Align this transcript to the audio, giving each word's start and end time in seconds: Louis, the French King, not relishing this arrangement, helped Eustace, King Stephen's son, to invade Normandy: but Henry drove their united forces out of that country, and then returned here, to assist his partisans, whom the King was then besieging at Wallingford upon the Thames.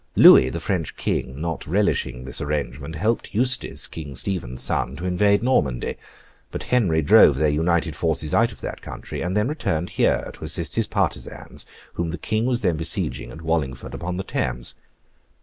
Louis, 0.15 0.49
the 0.49 0.59
French 0.59 0.95
King, 0.97 1.39
not 1.39 1.67
relishing 1.67 2.25
this 2.25 2.41
arrangement, 2.41 2.95
helped 2.95 3.35
Eustace, 3.35 3.85
King 3.85 4.15
Stephen's 4.15 4.63
son, 4.63 4.95
to 4.95 5.05
invade 5.05 5.43
Normandy: 5.43 5.95
but 6.49 6.63
Henry 6.73 7.03
drove 7.03 7.37
their 7.37 7.51
united 7.51 7.95
forces 7.95 8.33
out 8.33 8.51
of 8.51 8.61
that 8.61 8.81
country, 8.81 9.21
and 9.21 9.37
then 9.37 9.47
returned 9.47 9.91
here, 9.91 10.31
to 10.33 10.43
assist 10.43 10.73
his 10.75 10.87
partisans, 10.87 11.67
whom 11.93 12.09
the 12.09 12.17
King 12.17 12.47
was 12.47 12.61
then 12.61 12.77
besieging 12.77 13.29
at 13.29 13.43
Wallingford 13.43 13.93
upon 13.93 14.17
the 14.17 14.23
Thames. 14.23 14.73